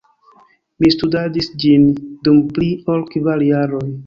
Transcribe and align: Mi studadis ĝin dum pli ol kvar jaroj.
Mi 0.85 0.89
studadis 0.95 1.49
ĝin 1.65 1.85
dum 2.29 2.41
pli 2.57 2.71
ol 2.97 3.05
kvar 3.13 3.47
jaroj. 3.51 3.87